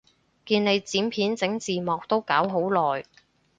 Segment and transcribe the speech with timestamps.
[0.47, 3.05] 見你剪片整字幕都搞好耐